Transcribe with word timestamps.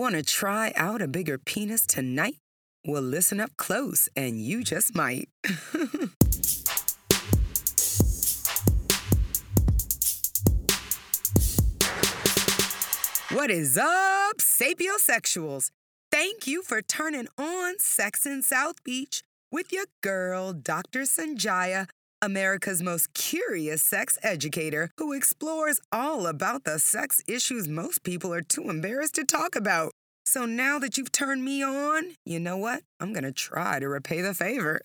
Want 0.00 0.14
to 0.14 0.22
try 0.22 0.72
out 0.76 1.02
a 1.02 1.06
bigger 1.06 1.36
penis 1.36 1.84
tonight? 1.84 2.36
Well, 2.86 3.02
listen 3.02 3.38
up 3.38 3.50
close 3.58 4.08
and 4.16 4.40
you 4.40 4.64
just 4.64 4.94
might. 4.94 5.28
what 13.30 13.50
is 13.50 13.76
up, 13.76 14.38
sapiosexuals? 14.38 15.70
Thank 16.10 16.46
you 16.46 16.62
for 16.62 16.80
turning 16.80 17.28
on 17.36 17.78
Sex 17.78 18.24
in 18.24 18.40
South 18.40 18.82
Beach 18.82 19.22
with 19.52 19.70
your 19.70 19.84
girl, 20.00 20.54
Dr. 20.54 21.00
Sonjia, 21.00 21.88
America's 22.22 22.82
most 22.82 23.14
curious 23.14 23.82
sex 23.82 24.18
educator 24.22 24.90
who 24.98 25.12
explores 25.12 25.80
all 25.90 26.26
about 26.26 26.64
the 26.64 26.78
sex 26.78 27.22
issues 27.26 27.66
most 27.66 28.02
people 28.02 28.34
are 28.34 28.42
too 28.42 28.68
embarrassed 28.68 29.14
to 29.14 29.24
talk 29.24 29.56
about. 29.56 29.89
So 30.24 30.46
now 30.46 30.78
that 30.78 30.96
you've 30.96 31.12
turned 31.12 31.44
me 31.44 31.62
on, 31.62 32.14
you 32.24 32.38
know 32.38 32.56
what? 32.56 32.82
I'm 33.00 33.12
going 33.12 33.24
to 33.24 33.32
try 33.32 33.78
to 33.78 33.88
repay 33.88 34.20
the 34.20 34.34
favor. 34.34 34.80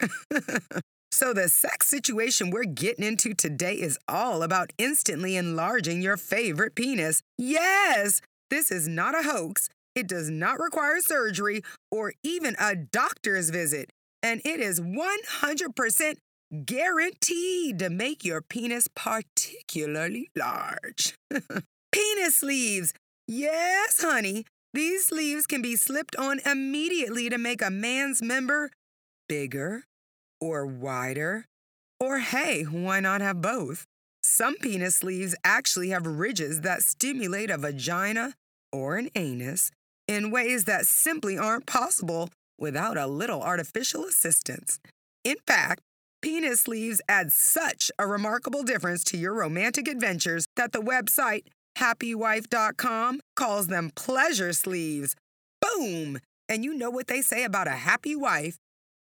so, 1.11 1.33
the 1.33 1.49
sex 1.49 1.87
situation 1.87 2.49
we're 2.49 2.63
getting 2.63 3.05
into 3.05 3.33
today 3.33 3.75
is 3.75 3.99
all 4.07 4.43
about 4.43 4.73
instantly 4.77 5.35
enlarging 5.35 6.01
your 6.01 6.17
favorite 6.17 6.75
penis. 6.75 7.21
Yes, 7.37 8.21
this 8.49 8.71
is 8.71 8.87
not 8.87 9.13
a 9.13 9.23
hoax. 9.23 9.69
It 9.95 10.07
does 10.07 10.29
not 10.29 10.59
require 10.59 10.99
surgery 10.99 11.63
or 11.91 12.13
even 12.23 12.55
a 12.59 12.75
doctor's 12.75 13.49
visit. 13.49 13.89
And 14.21 14.41
it 14.43 14.59
is 14.59 14.81
100% 14.81 16.15
guaranteed 16.65 17.79
to 17.79 17.89
make 17.89 18.25
your 18.25 18.41
penis 18.41 18.87
particularly 18.95 20.29
large. 20.35 21.15
penis 21.91 22.35
sleeves. 22.35 22.93
Yes, 23.27 24.01
honey. 24.01 24.45
These 24.75 25.05
sleeves 25.05 25.47
can 25.47 25.61
be 25.61 25.77
slipped 25.77 26.17
on 26.17 26.41
immediately 26.45 27.29
to 27.29 27.37
make 27.37 27.61
a 27.61 27.69
man's 27.69 28.21
member 28.21 28.71
bigger 29.29 29.85
or 30.41 30.65
wider. 30.65 31.45
Or 31.97 32.19
hey, 32.19 32.63
why 32.63 32.99
not 32.99 33.21
have 33.21 33.41
both? 33.41 33.85
Some 34.21 34.57
penis 34.57 34.97
sleeves 34.97 35.33
actually 35.45 35.91
have 35.91 36.05
ridges 36.05 36.59
that 36.61 36.83
stimulate 36.83 37.49
a 37.49 37.57
vagina 37.57 38.33
or 38.73 38.97
an 38.97 39.11
anus 39.15 39.71
in 40.09 40.29
ways 40.29 40.65
that 40.65 40.87
simply 40.87 41.37
aren't 41.37 41.65
possible 41.65 42.29
without 42.59 42.97
a 42.97 43.07
little 43.07 43.41
artificial 43.41 44.03
assistance. 44.03 44.81
In 45.23 45.37
fact, 45.47 45.83
penis 46.21 46.59
sleeves 46.59 46.99
add 47.07 47.31
such 47.31 47.91
a 47.97 48.05
remarkable 48.05 48.63
difference 48.63 49.05
to 49.05 49.17
your 49.17 49.35
romantic 49.35 49.87
adventures 49.87 50.47
that 50.57 50.73
the 50.73 50.81
website 50.81 51.43
happywife.com 51.77 53.19
calls 53.35 53.67
them 53.67 53.91
pleasure 53.95 54.53
sleeves. 54.53 55.15
Boom! 55.61 56.19
And 56.47 56.63
you 56.63 56.73
know 56.73 56.89
what 56.89 57.07
they 57.07 57.21
say 57.21 57.43
about 57.43 57.67
a 57.67 57.71
happy 57.71 58.15
wife? 58.15 58.57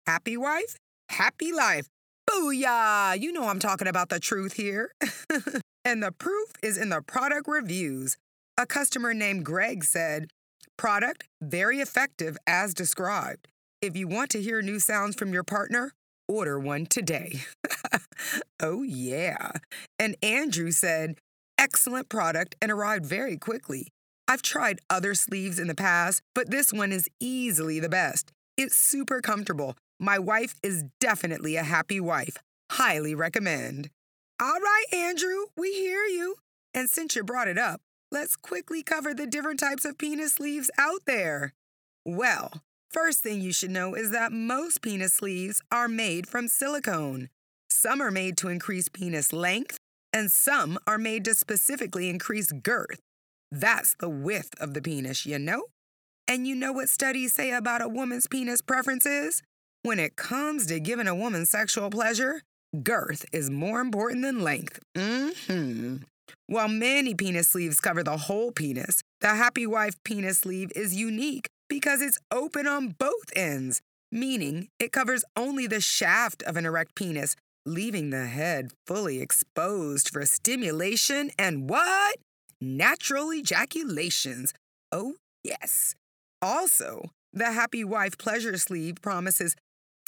Happy 0.06 0.38
wife, 0.38 0.78
happy 1.10 1.52
life. 1.52 1.88
Booyah! 2.30 3.20
You 3.20 3.32
know 3.32 3.48
I'm 3.48 3.60
talking 3.60 3.88
about 3.88 4.10
the 4.10 4.20
truth 4.20 4.54
here. 4.54 4.92
and 5.86 6.04
the 6.04 6.12
proof 6.12 6.52
is 6.62 6.78
in 6.78 6.90
the 6.90 7.02
product 7.02 7.48
reviews. 7.48 8.18
A 8.58 8.66
customer 8.66 9.14
named 9.14 9.46
Greg 9.46 9.84
said, 9.84 10.30
Product 10.78 11.24
very 11.42 11.80
effective 11.80 12.38
as 12.46 12.74
described. 12.74 13.48
If 13.82 13.96
you 13.96 14.08
want 14.08 14.30
to 14.32 14.42
hear 14.42 14.62
new 14.62 14.80
sounds 14.80 15.16
from 15.16 15.34
your 15.34 15.44
partner, 15.44 15.94
order 16.28 16.60
one 16.60 16.86
today. 16.86 17.42
oh, 18.60 18.84
yeah. 18.84 19.52
And 20.00 20.16
Andrew 20.22 20.72
said, 20.72 21.18
excellent 21.68 22.08
product 22.08 22.56
and 22.62 22.72
arrived 22.72 23.06
very 23.06 23.36
quickly. 23.36 23.90
I've 24.26 24.42
tried 24.42 24.80
other 24.90 25.14
sleeves 25.14 25.60
in 25.60 25.68
the 25.68 25.76
past, 25.76 26.22
but 26.34 26.50
this 26.50 26.72
one 26.72 26.94
is 26.94 27.10
easily 27.20 27.82
the 27.82 27.90
best. 27.90 28.32
It's 28.56 28.78
super 28.78 29.20
comfortable. 29.20 29.76
My 30.00 30.18
wife 30.18 30.56
is 30.64 30.86
definitely 31.02 31.58
a 31.58 31.64
happy 31.64 32.00
wife. 32.00 32.38
Highly 32.72 33.14
recommend. 33.16 33.90
All 34.42 34.60
right, 34.60 34.86
Andrew, 34.94 35.48
we 35.58 35.74
hear 35.74 36.06
you. 36.06 36.36
And 36.74 36.90
since 36.90 37.18
you 37.18 37.24
brought 37.24 37.50
it 37.50 37.58
up, 37.58 37.82
let's 38.12 38.38
quickly 38.38 38.82
cover 38.82 39.14
the 39.14 39.28
different 39.28 39.60
types 39.60 39.84
of 39.84 39.98
penis 39.98 40.36
sleeves 40.36 40.72
out 40.80 41.02
there. 41.06 41.54
Well, 42.06 42.62
First 42.90 43.20
thing 43.20 43.42
you 43.42 43.52
should 43.52 43.72
know 43.72 43.96
is 43.96 44.12
that 44.12 44.32
most 44.32 44.82
penis 44.82 45.14
sleeves 45.14 45.62
are 45.72 45.90
made 45.90 46.26
from 46.26 46.48
silicone. 46.48 47.30
Some 47.70 48.02
are 48.02 48.12
made 48.12 48.38
to 48.38 48.48
increase 48.48 48.88
penis 48.88 49.34
length, 49.34 49.77
and 50.18 50.32
some 50.32 50.80
are 50.88 50.98
made 50.98 51.24
to 51.26 51.36
specifically 51.36 52.10
increase 52.10 52.52
girth. 52.52 53.00
That's 53.52 53.96
the 54.00 54.10
width 54.10 54.60
of 54.60 54.74
the 54.74 54.82
penis, 54.82 55.26
you 55.26 55.38
know? 55.38 55.66
And 56.28 56.48
you 56.48 56.56
know 56.56 56.74
what 56.74 56.90
studies 56.90 57.34
say 57.34 57.52
about 57.52 57.84
a 57.84 57.88
woman's 57.88 58.28
penis 58.28 58.62
preferences? 58.62 59.44
When 59.84 60.00
it 60.00 60.16
comes 60.16 60.66
to 60.68 60.80
giving 60.80 61.08
a 61.08 61.16
woman 61.16 61.46
sexual 61.46 61.92
pleasure, 61.92 62.42
girth 62.84 63.26
is 63.32 63.52
more 63.52 63.80
important 63.80 64.24
than 64.24 64.42
length. 64.42 64.80
Mm-hmm. 64.98 65.98
While 66.48 66.68
many 66.68 67.14
penis 67.14 67.50
sleeves 67.50 67.80
cover 67.80 68.04
the 68.04 68.18
whole 68.18 68.52
penis, 68.52 69.02
the 69.22 69.30
Happy 69.30 69.68
Wife 69.68 69.94
penis 70.04 70.40
sleeve 70.40 70.72
is 70.76 70.96
unique 70.96 71.48
because 71.70 72.02
it's 72.02 72.18
open 72.34 72.66
on 72.66 72.96
both 72.98 73.32
ends, 73.36 73.82
meaning 74.12 74.68
it 74.80 74.92
covers 74.92 75.24
only 75.38 75.68
the 75.68 75.80
shaft 75.80 76.42
of 76.44 76.58
an 76.58 76.66
erect 76.66 76.96
penis, 76.96 77.36
leaving 77.68 78.10
the 78.10 78.26
head 78.26 78.72
fully 78.86 79.22
exposed 79.22 80.10
for 80.10 80.26
stimulation 80.26 81.32
and 81.38 81.70
what? 81.70 82.18
Natural 82.60 83.32
ejaculations. 83.32 84.54
Oh, 84.92 85.16
yes. 85.44 85.94
Also, 86.42 87.12
the 87.34 87.52
Happy 87.52 87.84
Wife 87.84 88.18
Pleasure 88.18 88.58
Sleeve 88.58 89.02
promises 89.02 89.56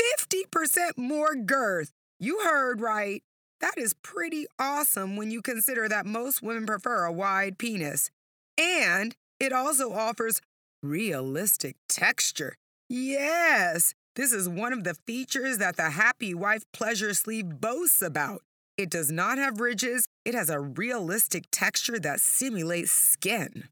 50% 0.01 0.97
more 0.97 1.35
girth. 1.35 1.91
You 2.19 2.39
heard 2.39 2.81
right. 2.81 3.21
That 3.61 3.77
is 3.77 3.93
pretty 4.01 4.45
awesome 4.57 5.17
when 5.17 5.29
you 5.29 5.41
consider 5.41 5.89
that 5.89 6.05
most 6.05 6.41
women 6.41 6.65
prefer 6.65 7.03
a 7.03 7.11
wide 7.11 7.57
penis. 7.57 8.09
And 8.57 9.15
it 9.39 9.51
also 9.51 9.91
offers 9.91 10.41
Realistic 10.81 11.75
texture. 11.89 12.55
Yes, 12.87 13.93
this 14.15 14.33
is 14.33 14.49
one 14.49 14.73
of 14.73 14.83
the 14.83 14.95
features 15.07 15.57
that 15.59 15.77
the 15.77 15.91
Happy 15.91 16.33
Wife 16.33 16.63
Pleasure 16.73 17.13
Sleeve 17.13 17.61
boasts 17.61 18.01
about. 18.01 18.41
It 18.77 18.89
does 18.89 19.11
not 19.11 19.37
have 19.37 19.59
ridges, 19.59 20.07
it 20.25 20.33
has 20.33 20.49
a 20.49 20.59
realistic 20.59 21.45
texture 21.51 21.99
that 21.99 22.19
simulates 22.19 22.91
skin. 22.91 23.65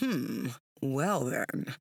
Hmm, 0.00 0.48
well 0.82 1.24
then. 1.24 1.74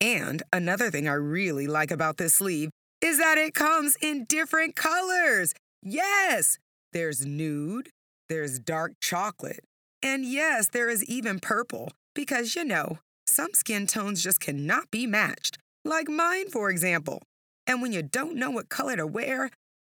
And 0.00 0.42
another 0.52 0.90
thing 0.90 1.08
I 1.08 1.14
really 1.14 1.66
like 1.66 1.90
about 1.90 2.16
this 2.18 2.34
sleeve 2.34 2.70
is 3.00 3.18
that 3.18 3.38
it 3.38 3.54
comes 3.54 3.96
in 4.00 4.24
different 4.24 4.76
colors. 4.76 5.54
Yes, 5.82 6.58
there's 6.92 7.24
nude, 7.24 7.88
there's 8.28 8.58
dark 8.58 8.92
chocolate, 9.00 9.64
and 10.02 10.24
yes, 10.24 10.68
there 10.68 10.88
is 10.88 11.04
even 11.04 11.40
purple, 11.40 11.92
because 12.14 12.54
you 12.54 12.64
know, 12.64 12.98
some 13.26 13.52
skin 13.54 13.86
tones 13.86 14.22
just 14.22 14.40
cannot 14.40 14.90
be 14.90 15.06
matched, 15.06 15.58
like 15.84 16.08
mine, 16.08 16.48
for 16.48 16.70
example. 16.70 17.22
And 17.68 17.82
when 17.82 17.92
you 17.92 18.02
don't 18.02 18.36
know 18.36 18.50
what 18.50 18.70
color 18.70 18.96
to 18.96 19.06
wear, 19.06 19.50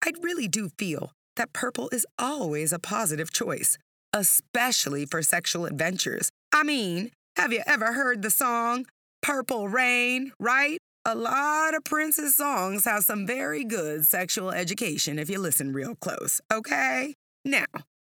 I 0.05 0.13
really 0.21 0.47
do 0.47 0.69
feel 0.79 1.13
that 1.37 1.55
purple 1.55 1.89
is 1.91 2.07
always 2.19 2.71
a 2.71 2.79
positive 2.79 3.33
choice, 3.33 3.79
especially 4.13 5.07
for 5.07 5.23
sexual 5.23 5.65
adventures. 5.65 6.29
I 6.53 6.65
mean, 6.65 7.11
have 7.37 7.51
you 7.51 7.63
ever 7.67 7.95
heard 7.95 8.21
the 8.21 8.31
song 8.31 8.85
Purple 9.23 9.69
Rain, 9.69 10.33
right? 10.39 10.77
A 11.07 11.15
lot 11.15 11.75
of 11.75 11.83
Prince's 11.85 12.37
songs 12.37 12.85
have 12.85 13.05
some 13.05 13.27
very 13.27 13.65
good 13.65 14.05
sexual 14.05 14.51
education 14.51 15.19
if 15.19 15.31
you 15.31 15.39
listen 15.39 15.73
real 15.73 15.95
close, 15.95 16.43
okay? 16.53 17.15
Now, 17.45 17.65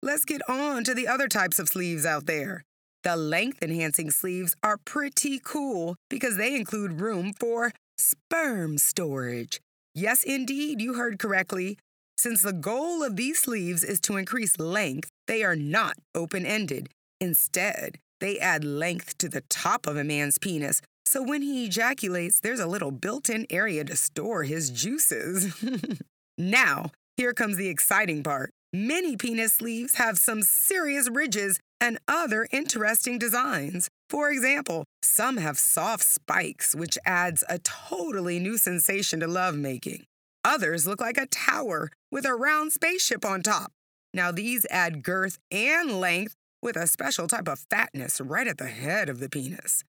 let's 0.02 0.24
get 0.24 0.40
on 0.48 0.84
to 0.84 0.94
the 0.94 1.08
other 1.08 1.26
types 1.26 1.58
of 1.58 1.68
sleeves 1.68 2.06
out 2.06 2.26
there. 2.26 2.62
The 3.02 3.16
length 3.16 3.62
enhancing 3.62 4.10
sleeves 4.10 4.54
are 4.62 4.78
pretty 4.78 5.40
cool 5.42 5.96
because 6.08 6.36
they 6.36 6.54
include 6.54 7.00
room 7.00 7.32
for 7.38 7.72
sperm 7.98 8.78
storage. 8.78 9.60
Yes, 9.94 10.22
indeed, 10.22 10.80
you 10.80 10.94
heard 10.94 11.18
correctly. 11.18 11.78
Since 12.16 12.42
the 12.42 12.52
goal 12.52 13.02
of 13.02 13.16
these 13.16 13.38
sleeves 13.38 13.84
is 13.84 14.00
to 14.00 14.16
increase 14.16 14.58
length, 14.58 15.10
they 15.26 15.42
are 15.42 15.56
not 15.56 15.94
open 16.14 16.46
ended. 16.46 16.88
Instead, 17.20 17.98
they 18.20 18.38
add 18.38 18.64
length 18.64 19.18
to 19.18 19.28
the 19.28 19.42
top 19.42 19.86
of 19.86 19.96
a 19.96 20.04
man's 20.04 20.38
penis, 20.38 20.80
so 21.08 21.22
when 21.22 21.40
he 21.40 21.64
ejaculates, 21.64 22.38
there's 22.40 22.60
a 22.60 22.66
little 22.66 22.90
built 22.90 23.30
in 23.30 23.46
area 23.48 23.82
to 23.82 23.96
store 23.96 24.42
his 24.42 24.68
juices. 24.68 25.54
now, 26.38 26.90
here 27.16 27.32
comes 27.32 27.56
the 27.56 27.68
exciting 27.68 28.22
part. 28.22 28.50
Many 28.74 29.16
penis 29.16 29.54
sleeves 29.54 29.94
have 29.94 30.18
some 30.18 30.42
serious 30.42 31.08
ridges 31.08 31.58
and 31.80 31.98
other 32.08 32.48
interesting 32.50 33.18
designs. 33.18 33.88
For 34.10 34.30
example, 34.30 34.84
some 35.02 35.36
have 35.36 35.58
soft 35.58 36.04
spikes, 36.04 36.74
which 36.74 36.98
adds 37.04 37.44
a 37.48 37.58
totally 37.58 38.38
new 38.38 38.56
sensation 38.58 39.20
to 39.20 39.26
lovemaking. 39.26 40.04
Others 40.44 40.86
look 40.86 41.00
like 41.00 41.18
a 41.18 41.26
tower 41.26 41.90
with 42.10 42.24
a 42.24 42.34
round 42.34 42.72
spaceship 42.72 43.24
on 43.24 43.42
top. 43.42 43.70
Now, 44.14 44.32
these 44.32 44.66
add 44.70 45.02
girth 45.02 45.38
and 45.50 46.00
length 46.00 46.34
with 46.62 46.76
a 46.76 46.86
special 46.86 47.28
type 47.28 47.48
of 47.48 47.64
fatness 47.70 48.20
right 48.20 48.46
at 48.46 48.58
the 48.58 48.68
head 48.68 49.08
of 49.08 49.20
the 49.20 49.28
penis. 49.28 49.84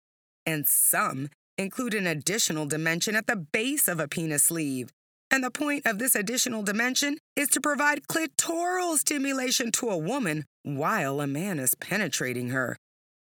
And 0.46 0.68
some 0.68 1.30
include 1.58 1.94
an 1.94 2.08
additional 2.08 2.66
dimension 2.66 3.16
at 3.16 3.28
the 3.28 3.36
base 3.36 3.88
of 3.88 4.00
a 4.00 4.08
penis 4.08 4.44
sleeve. 4.44 4.92
And 5.32 5.44
the 5.44 5.52
point 5.52 5.86
of 5.86 6.00
this 6.00 6.16
additional 6.16 6.64
dimension 6.64 7.18
is 7.36 7.50
to 7.50 7.62
provide 7.62 8.08
clitoral 8.08 8.98
stimulation 8.98 9.72
to 9.74 9.90
a 9.90 9.98
woman 9.98 10.46
while 10.64 11.22
a 11.22 11.28
man 11.28 11.60
is 11.60 11.76
penetrating 11.76 12.50
her. 12.50 12.78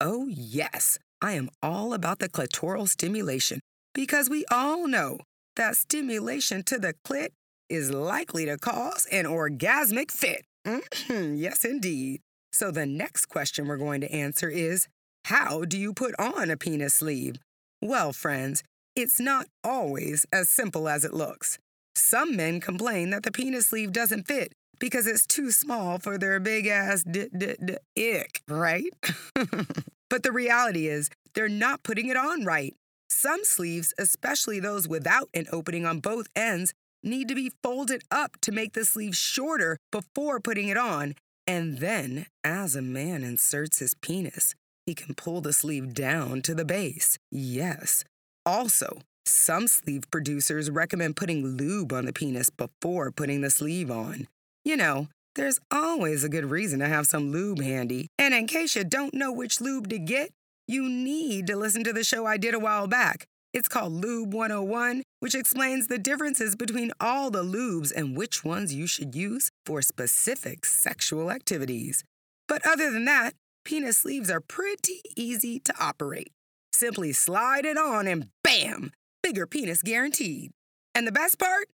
Oh, 0.02 0.28
yes, 0.28 0.98
I 1.22 1.34
am 1.34 1.50
all 1.62 1.94
about 1.94 2.20
the 2.20 2.30
clitoral 2.30 2.88
stimulation 2.88 3.60
because 3.94 4.30
we 4.30 4.46
all 4.52 4.88
know 4.88 5.20
that 5.56 5.76
stimulation 5.76 6.64
to 6.64 6.80
the 6.80 6.94
clit 7.06 7.30
is 7.70 7.92
likely 7.92 8.46
to 8.46 8.58
cause 8.58 9.06
an 9.12 9.26
orgasmic 9.26 10.12
fit. 10.12 10.46
Mm-hmm, 10.66 11.36
yes, 11.36 11.66
indeed. 11.66 12.22
So 12.52 12.72
the 12.72 12.86
next 12.86 13.28
question 13.28 13.68
we're 13.68 13.78
going 13.78 14.02
to 14.02 14.12
answer 14.12 14.50
is 14.50 14.88
How 15.26 15.66
do 15.66 15.78
you 15.78 15.94
put 15.94 16.16
on 16.20 16.50
a 16.50 16.58
penis 16.58 16.96
sleeve? 16.96 17.36
Well, 17.82 18.14
friends, 18.14 18.64
it's 18.96 19.20
not 19.20 19.48
always 19.64 20.26
as 20.34 20.50
simple 20.50 20.90
as 20.90 21.06
it 21.06 21.14
looks. 21.14 21.60
Some 21.96 22.36
men 22.36 22.60
complain 22.60 23.10
that 23.12 23.24
the 23.24 23.32
penis 23.32 23.68
sleeve 23.68 23.92
doesn't 23.92 24.28
fit 24.28 24.54
because 24.80 25.08
it's 25.08 25.28
too 25.28 25.52
small 25.52 26.00
for 26.00 26.18
their 26.18 26.40
big 26.40 26.68
ass 26.68 27.04
d- 27.04 27.30
d- 27.38 27.56
d- 27.64 28.14
ick, 28.16 28.42
right? 28.48 28.92
but 30.10 30.24
the 30.24 30.32
reality 30.32 30.88
is, 30.88 31.10
they're 31.34 31.50
not 31.50 31.84
putting 31.84 32.08
it 32.10 32.18
on 32.18 32.46
right. 32.46 32.76
Some 33.10 33.44
sleeves, 33.44 33.94
especially 33.98 34.60
those 34.60 34.88
without 34.88 35.30
an 35.34 35.46
opening 35.52 35.86
on 35.86 36.00
both 36.00 36.28
ends, 36.36 36.74
need 37.04 37.28
to 37.28 37.36
be 37.36 37.52
folded 37.64 38.04
up 38.12 38.38
to 38.42 38.52
make 38.52 38.74
the 38.74 38.86
sleeve 38.86 39.16
shorter 39.16 39.78
before 39.92 40.40
putting 40.40 40.68
it 40.68 40.78
on. 40.78 41.16
And 41.48 41.80
then, 41.80 42.28
as 42.44 42.76
a 42.76 42.82
man 42.82 43.24
inserts 43.24 43.80
his 43.80 43.94
penis, 43.96 44.54
he 44.86 44.94
can 44.94 45.16
pull 45.16 45.42
the 45.42 45.54
sleeve 45.54 45.94
down 45.94 46.42
to 46.44 46.54
the 46.54 46.66
base. 46.66 47.18
Yes. 47.32 48.04
Also, 48.46 49.00
some 49.26 49.68
sleeve 49.68 50.04
producers 50.12 50.70
recommend 50.70 51.16
putting 51.16 51.46
lube 51.46 51.94
on 51.94 52.06
the 52.06 52.14
penis 52.14 52.50
before 52.50 53.12
putting 53.12 53.42
the 53.42 53.50
sleeve 53.50 53.92
on. 53.92 54.28
You 54.70 54.78
know, 54.78 55.08
there's 55.34 55.60
always 55.72 56.24
a 56.24 56.30
good 56.30 56.46
reason 56.46 56.78
to 56.78 56.86
have 56.86 57.08
some 57.08 57.32
lube 57.32 57.60
handy. 57.60 58.06
And 58.20 58.36
in 58.36 58.46
case 58.46 58.76
you 58.76 58.84
don't 58.84 59.16
know 59.16 59.32
which 59.32 59.60
lube 59.60 59.90
to 59.90 59.98
get, 59.98 60.30
you 60.68 60.88
need 60.88 61.48
to 61.48 61.56
listen 61.56 61.84
to 61.86 61.92
the 61.92 62.04
show 62.04 62.28
I 62.28 62.38
did 62.38 62.54
a 62.54 62.60
while 62.60 62.86
back. 62.86 63.26
It's 63.52 63.68
called 63.68 63.94
Lube 63.94 64.32
101, 64.32 65.02
which 65.22 65.34
explains 65.34 65.88
the 65.88 65.98
differences 65.98 66.56
between 66.56 66.92
all 67.00 67.32
the 67.32 67.42
lubes 67.42 67.92
and 67.92 68.16
which 68.16 68.44
ones 68.46 68.72
you 68.72 68.86
should 68.86 69.16
use 69.16 69.50
for 69.66 69.82
specific 69.82 70.68
sexual 70.68 71.32
activities. 71.32 72.04
But 72.48 72.62
other 72.64 72.92
than 72.92 73.06
that, 73.06 73.34
penis 73.66 73.98
sleeves 73.98 74.30
are 74.30 74.40
pretty 74.40 75.02
easy 75.16 75.60
to 75.62 75.74
operate. 75.80 76.30
Simply 76.74 77.12
slide 77.12 77.66
it 77.66 77.76
on 77.76 78.06
and 78.06 78.28
bam, 78.44 78.92
bigger 79.24 79.48
penis 79.48 79.82
guaranteed. 79.82 80.52
And 80.94 81.08
the 81.08 81.12
best 81.12 81.40
part? 81.40 81.70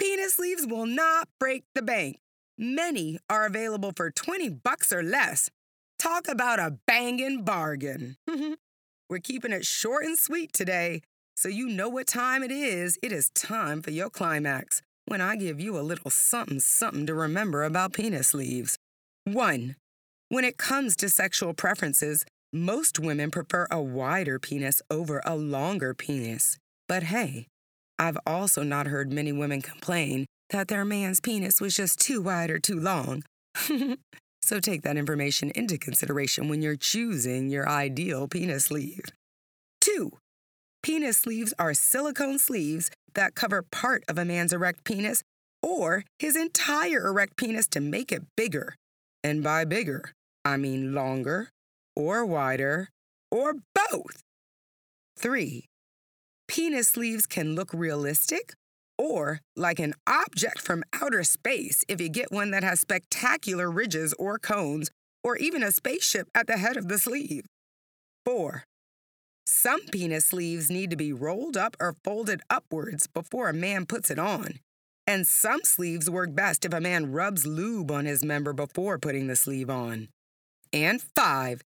Penis 0.00 0.34
sleeves 0.34 0.66
will 0.66 0.86
not 0.86 1.28
break 1.38 1.62
the 1.76 1.82
bank. 1.82 2.16
Many 2.62 3.18
are 3.30 3.46
available 3.46 3.90
for 3.96 4.10
20 4.10 4.50
bucks 4.50 4.92
or 4.92 5.02
less. 5.02 5.48
Talk 5.98 6.28
about 6.28 6.58
a 6.58 6.76
banging 6.86 7.42
bargain. 7.42 8.18
We're 9.08 9.18
keeping 9.18 9.50
it 9.50 9.64
short 9.64 10.04
and 10.04 10.18
sweet 10.18 10.52
today, 10.52 11.00
so 11.34 11.48
you 11.48 11.66
know 11.66 11.88
what 11.88 12.06
time 12.06 12.42
it 12.42 12.50
is. 12.50 12.98
It 13.02 13.12
is 13.12 13.30
time 13.30 13.80
for 13.80 13.92
your 13.92 14.10
climax 14.10 14.82
when 15.06 15.22
I 15.22 15.36
give 15.36 15.58
you 15.58 15.78
a 15.78 15.80
little 15.80 16.10
something 16.10 16.60
something 16.60 17.06
to 17.06 17.14
remember 17.14 17.64
about 17.64 17.94
penis 17.94 18.28
sleeves. 18.28 18.76
1. 19.24 19.76
When 20.28 20.44
it 20.44 20.58
comes 20.58 20.96
to 20.96 21.08
sexual 21.08 21.54
preferences, 21.54 22.26
most 22.52 22.98
women 22.98 23.30
prefer 23.30 23.68
a 23.70 23.80
wider 23.80 24.38
penis 24.38 24.82
over 24.90 25.22
a 25.24 25.34
longer 25.34 25.94
penis. 25.94 26.58
But 26.86 27.04
hey, 27.04 27.46
I've 27.98 28.18
also 28.26 28.62
not 28.62 28.86
heard 28.86 29.10
many 29.10 29.32
women 29.32 29.62
complain 29.62 30.26
that 30.50 30.68
their 30.68 30.84
man's 30.84 31.20
penis 31.20 31.60
was 31.60 31.74
just 31.74 31.98
too 31.98 32.20
wide 32.20 32.50
or 32.50 32.58
too 32.58 32.78
long. 32.78 33.22
So 34.42 34.58
take 34.58 34.82
that 34.82 34.96
information 34.96 35.50
into 35.54 35.78
consideration 35.78 36.48
when 36.48 36.62
you're 36.62 36.76
choosing 36.76 37.50
your 37.50 37.68
ideal 37.68 38.26
penis 38.26 38.66
sleeve. 38.66 39.04
Two, 39.80 40.12
penis 40.82 41.18
sleeves 41.18 41.52
are 41.58 41.74
silicone 41.74 42.38
sleeves 42.38 42.90
that 43.14 43.34
cover 43.34 43.62
part 43.62 44.02
of 44.08 44.18
a 44.18 44.24
man's 44.24 44.52
erect 44.52 44.84
penis 44.84 45.22
or 45.62 46.04
his 46.18 46.36
entire 46.36 47.06
erect 47.06 47.36
penis 47.36 47.68
to 47.68 47.80
make 47.80 48.10
it 48.12 48.22
bigger. 48.36 48.74
And 49.22 49.42
by 49.42 49.64
bigger, 49.64 50.12
I 50.44 50.56
mean 50.56 50.94
longer 50.94 51.50
or 51.94 52.24
wider 52.24 52.88
or 53.30 53.54
both. 53.74 54.22
Three, 55.18 55.66
penis 56.48 56.88
sleeves 56.88 57.26
can 57.26 57.54
look 57.54 57.72
realistic 57.74 58.54
or 59.00 59.40
like 59.56 59.78
an 59.78 59.94
object 60.06 60.60
from 60.60 60.84
outer 60.92 61.24
space 61.24 61.82
if 61.88 62.02
you 62.02 62.08
get 62.10 62.30
one 62.30 62.50
that 62.50 62.62
has 62.62 62.80
spectacular 62.80 63.70
ridges 63.70 64.14
or 64.18 64.38
cones, 64.38 64.90
or 65.24 65.38
even 65.38 65.62
a 65.62 65.72
spaceship 65.72 66.28
at 66.34 66.46
the 66.46 66.58
head 66.58 66.76
of 66.76 66.88
the 66.88 66.98
sleeve. 66.98 67.46
4. 68.26 68.64
Some 69.46 69.80
penis 69.86 70.26
sleeves 70.26 70.70
need 70.70 70.90
to 70.90 70.96
be 70.96 71.14
rolled 71.14 71.56
up 71.56 71.76
or 71.80 71.96
folded 72.04 72.42
upwards 72.50 73.06
before 73.06 73.48
a 73.48 73.54
man 73.54 73.86
puts 73.86 74.10
it 74.10 74.18
on. 74.18 74.60
And 75.06 75.26
some 75.26 75.60
sleeves 75.64 76.10
work 76.10 76.34
best 76.34 76.66
if 76.66 76.74
a 76.74 76.80
man 76.80 77.10
rubs 77.10 77.46
lube 77.46 77.90
on 77.90 78.04
his 78.04 78.22
member 78.22 78.52
before 78.52 78.98
putting 78.98 79.28
the 79.28 79.34
sleeve 79.34 79.70
on. 79.70 80.08
And 80.74 81.00
5. 81.00 81.62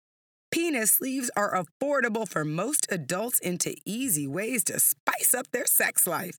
Penis 0.51 0.93
sleeves 0.93 1.31
are 1.35 1.55
affordable 1.55 2.29
for 2.29 2.45
most 2.45 2.87
adults 2.91 3.39
into 3.41 3.75
easy 3.87 4.29
ways 4.29 4.63
to 4.65 4.79
spice 4.79 5.33
up 5.35 5.47
their 5.51 5.67
sex 5.67 6.07
life. 6.07 6.37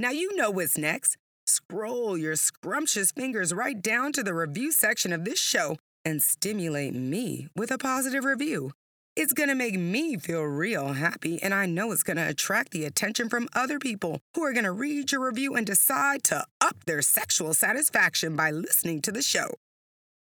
Now 0.00 0.10
you 0.10 0.36
know 0.36 0.52
what's 0.52 0.78
next. 0.78 1.16
Scroll 1.44 2.16
your 2.16 2.36
scrumptious 2.36 3.10
fingers 3.10 3.52
right 3.52 3.82
down 3.82 4.12
to 4.12 4.22
the 4.22 4.32
review 4.32 4.70
section 4.70 5.12
of 5.12 5.24
this 5.24 5.40
show 5.40 5.76
and 6.04 6.22
stimulate 6.22 6.94
me 6.94 7.48
with 7.56 7.72
a 7.72 7.78
positive 7.78 8.24
review. 8.24 8.70
It's 9.16 9.34
to 9.48 9.56
make 9.56 9.76
me 9.76 10.16
feel 10.16 10.42
real 10.42 10.92
happy, 10.92 11.42
and 11.42 11.52
I 11.52 11.66
know 11.66 11.90
it's 11.90 12.04
to 12.18 12.28
attract 12.28 12.70
the 12.70 12.84
attention 12.84 13.28
from 13.28 13.48
other 13.56 13.80
people 13.80 14.20
who 14.36 14.44
are 14.44 14.52
to 14.62 14.70
read 14.70 15.10
your 15.10 15.26
review 15.26 15.56
and 15.56 15.66
decide 15.66 16.22
to 16.24 16.44
up 16.60 16.84
their 16.84 17.02
sexual 17.02 17.52
satisfaction 17.52 18.36
by 18.36 18.52
listening 18.52 19.02
to 19.02 19.10
the 19.10 19.20
show. 19.20 19.54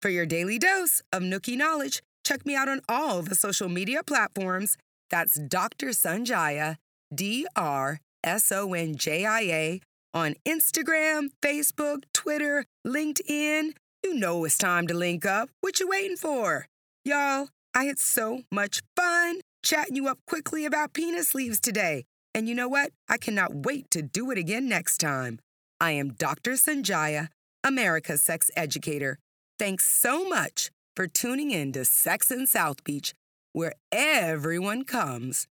For 0.01 0.09
your 0.09 0.25
daily 0.25 0.59
dose 0.59 1.01
of 1.13 1.24
Nookie 1.24 1.57
knowledge, 1.57 2.01
check 2.25 2.45
me 2.45 2.57
out 2.57 2.67
on 2.67 2.81
all 2.89 3.21
the 3.21 3.35
social 3.35 3.69
media 3.69 4.03
platforms. 4.03 4.75
That's 5.09 5.39
Dr. 5.39 5.91
Sonjia, 5.91 6.75
D 7.15 7.47
R 7.56 8.01
S 8.23 8.51
O 8.51 8.73
N 8.73 8.95
J 8.95 9.25
I 9.25 9.41
A, 9.41 9.81
on 10.13 10.36
Instagram, 10.46 11.29
Facebook, 11.41 12.03
Twitter, 12.13 12.65
LinkedIn. 12.86 13.72
You 14.03 14.13
know 14.13 14.46
it's 14.46 14.57
time 14.57 14.88
to 14.88 14.93
link 14.93 15.25
up. 15.25 15.50
What 15.62 15.79
you 15.79 15.88
waiting 15.88 16.17
for? 16.17 16.67
Y'all, 17.05 17.50
I 17.74 17.86
had 17.86 18.00
so 18.00 18.41
much 18.51 18.81
fun 18.96 19.41
chatting 19.63 19.96
you 19.96 20.07
up 20.07 20.19
quickly 20.27 20.65
about 20.65 20.93
penis 20.93 21.29
sleeves 21.29 21.60
today. 21.60 22.05
And 22.34 22.48
you 22.48 22.55
know 22.55 22.67
what? 22.67 22.91
I 23.10 23.17
cannot 23.17 23.65
wait 23.65 23.91
to 23.91 24.01
do 24.01 24.31
it 24.31 24.38
again 24.38 24.67
next 24.67 24.98
time. 24.98 25.39
I 25.79 25.91
am 25.91 26.13
Dr. 26.13 26.51
Sonjia, 26.51 27.27
America's 27.63 28.22
sex 28.22 28.50
educator. 28.55 29.17
Thanks 29.60 29.86
so 29.86 30.27
much 30.27 30.72
for 30.96 31.07
tuning 31.07 31.51
in 31.51 31.72
to 31.74 31.86
Sex 31.86 32.31
in 32.31 32.48
South 32.48 32.84
Beach, 32.84 33.13
where 33.53 33.74
everyone 33.91 34.84
comes 34.84 35.48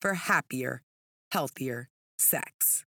for 0.00 0.14
happier, 0.14 0.82
healthier 1.32 1.88
sex. 2.18 2.84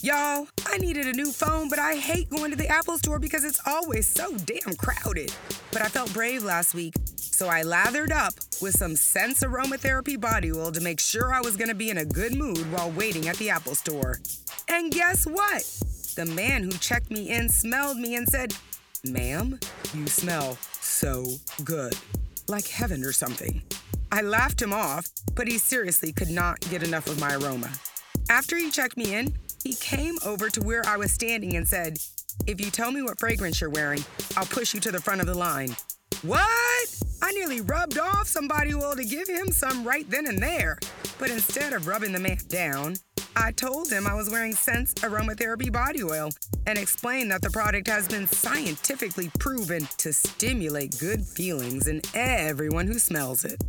Y'all, 0.00 0.46
I 0.64 0.78
needed 0.78 1.06
a 1.06 1.12
new 1.12 1.32
phone, 1.32 1.68
but 1.68 1.80
I 1.80 1.96
hate 1.96 2.30
going 2.30 2.52
to 2.52 2.56
the 2.56 2.68
Apple 2.68 2.96
store 2.98 3.18
because 3.18 3.44
it's 3.44 3.60
always 3.66 4.06
so 4.06 4.32
damn 4.46 4.74
crowded. 4.76 5.32
But 5.72 5.82
I 5.82 5.88
felt 5.88 6.12
brave 6.14 6.44
last 6.44 6.72
week, 6.72 6.94
so 7.16 7.48
I 7.48 7.62
lathered 7.62 8.12
up 8.12 8.34
with 8.62 8.76
some 8.76 8.94
Sense 8.94 9.40
Aromatherapy 9.42 10.18
body 10.18 10.52
oil 10.52 10.70
to 10.72 10.80
make 10.80 11.00
sure 11.00 11.34
I 11.34 11.40
was 11.40 11.56
gonna 11.56 11.74
be 11.74 11.90
in 11.90 11.98
a 11.98 12.04
good 12.04 12.34
mood 12.34 12.72
while 12.72 12.92
waiting 12.92 13.28
at 13.28 13.36
the 13.36 13.50
Apple 13.50 13.74
store. 13.74 14.20
And 14.68 14.92
guess 14.92 15.26
what? 15.26 15.62
The 16.14 16.26
man 16.26 16.62
who 16.62 16.70
checked 16.70 17.10
me 17.10 17.30
in 17.30 17.48
smelled 17.48 17.98
me 17.98 18.14
and 18.14 18.28
said, 18.28 18.54
Ma'am, 19.04 19.58
you 19.94 20.06
smell 20.06 20.58
so 20.80 21.24
good. 21.64 21.94
Like 22.48 22.66
heaven 22.66 23.04
or 23.04 23.12
something. 23.12 23.62
I 24.10 24.22
laughed 24.22 24.60
him 24.60 24.72
off, 24.72 25.08
but 25.34 25.46
he 25.46 25.58
seriously 25.58 26.12
could 26.12 26.30
not 26.30 26.60
get 26.70 26.82
enough 26.82 27.06
of 27.06 27.20
my 27.20 27.34
aroma. 27.34 27.70
After 28.30 28.56
he 28.56 28.70
checked 28.70 28.96
me 28.96 29.14
in, 29.14 29.34
he 29.62 29.74
came 29.74 30.16
over 30.24 30.48
to 30.50 30.60
where 30.60 30.84
I 30.86 30.96
was 30.96 31.12
standing 31.12 31.56
and 31.56 31.66
said, 31.66 31.98
If 32.46 32.60
you 32.60 32.70
tell 32.70 32.90
me 32.90 33.02
what 33.02 33.18
fragrance 33.18 33.60
you're 33.60 33.70
wearing, 33.70 34.04
I'll 34.36 34.46
push 34.46 34.74
you 34.74 34.80
to 34.80 34.92
the 34.92 35.00
front 35.00 35.20
of 35.20 35.26
the 35.26 35.36
line. 35.36 35.76
What? 36.22 37.00
I 37.22 37.32
nearly 37.32 37.60
rubbed 37.60 37.98
off 37.98 38.26
some 38.26 38.48
body 38.48 38.74
oil 38.74 38.96
to 38.96 39.04
give 39.04 39.28
him 39.28 39.52
some 39.52 39.84
right 39.84 40.08
then 40.10 40.26
and 40.26 40.42
there. 40.42 40.78
But 41.18 41.30
instead 41.30 41.72
of 41.72 41.86
rubbing 41.86 42.12
the 42.12 42.18
man 42.18 42.38
down, 42.48 42.96
I 43.40 43.52
told 43.52 43.92
him 43.92 44.08
I 44.08 44.14
was 44.14 44.28
wearing 44.28 44.52
Sense 44.52 44.92
Aromatherapy 44.94 45.72
Body 45.72 46.02
Oil 46.02 46.30
and 46.66 46.76
explained 46.76 47.30
that 47.30 47.40
the 47.40 47.50
product 47.50 47.86
has 47.86 48.08
been 48.08 48.26
scientifically 48.26 49.30
proven 49.38 49.86
to 49.98 50.12
stimulate 50.12 50.98
good 50.98 51.24
feelings 51.24 51.86
in 51.86 52.02
everyone 52.14 52.88
who 52.88 52.98
smells 52.98 53.44
it. 53.44 53.62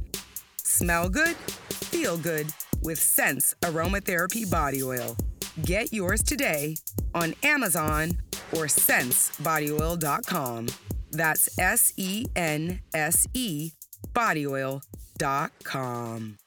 Smell 0.58 1.08
good, 1.08 1.36
feel 1.36 2.18
good 2.18 2.48
with 2.82 2.98
Sense 2.98 3.54
Aromatherapy 3.62 4.50
Body 4.50 4.82
Oil. 4.82 5.16
Get 5.64 5.94
yours 5.94 6.24
today 6.24 6.76
on 7.14 7.36
Amazon 7.44 8.18
or 8.54 8.66
sensebodyoil.com. 8.66 10.68
That's 11.12 11.60
S 11.60 11.94
E 11.96 12.26
N 12.36 12.80
S 12.96 13.28
E 13.36 13.74
bodyoil.com. 14.14 16.39